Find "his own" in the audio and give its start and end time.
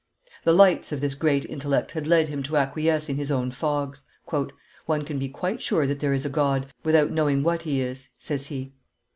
3.17-3.51